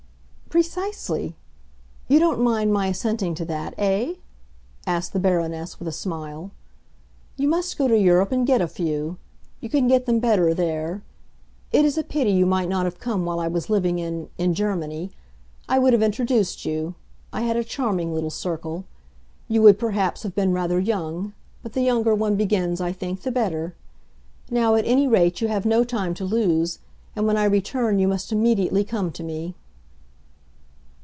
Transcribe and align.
"Precisely. 0.53 1.37
You 2.09 2.19
don't 2.19 2.41
mind 2.41 2.73
my 2.73 2.87
assenting 2.87 3.33
to 3.35 3.45
that, 3.45 3.73
eh?" 3.77 4.15
asked 4.85 5.13
the 5.13 5.19
Baroness 5.19 5.79
with 5.79 5.87
a 5.87 5.93
smile. 5.93 6.51
"You 7.37 7.47
must 7.47 7.77
go 7.77 7.87
to 7.87 7.97
Europe 7.97 8.33
and 8.33 8.45
get 8.45 8.59
a 8.59 8.67
few. 8.67 9.15
You 9.61 9.69
can 9.69 9.87
get 9.87 10.05
them 10.07 10.19
better 10.19 10.53
there. 10.53 11.03
It 11.71 11.85
is 11.85 11.97
a 11.97 12.03
pity 12.03 12.31
you 12.31 12.45
might 12.45 12.67
not 12.67 12.83
have 12.83 12.99
come 12.99 13.23
while 13.23 13.39
I 13.39 13.47
was 13.47 13.69
living 13.69 13.97
in—in 13.97 14.53
Germany. 14.53 15.11
I 15.69 15.79
would 15.79 15.93
have 15.93 16.03
introduced 16.03 16.65
you; 16.65 16.95
I 17.31 17.43
had 17.43 17.55
a 17.55 17.63
charming 17.63 18.13
little 18.13 18.29
circle. 18.29 18.83
You 19.47 19.61
would 19.61 19.79
perhaps 19.79 20.23
have 20.23 20.35
been 20.35 20.51
rather 20.51 20.81
young; 20.81 21.31
but 21.63 21.71
the 21.71 21.81
younger 21.81 22.13
one 22.13 22.35
begins, 22.35 22.81
I 22.81 22.91
think, 22.91 23.21
the 23.21 23.31
better. 23.31 23.73
Now, 24.49 24.75
at 24.75 24.83
any 24.85 25.07
rate, 25.07 25.39
you 25.39 25.47
have 25.47 25.65
no 25.65 25.85
time 25.85 26.13
to 26.15 26.25
lose, 26.25 26.79
and 27.15 27.25
when 27.25 27.37
I 27.37 27.45
return 27.45 27.99
you 27.99 28.09
must 28.09 28.33
immediately 28.33 28.83
come 28.83 29.13
to 29.13 29.23
me." 29.23 29.55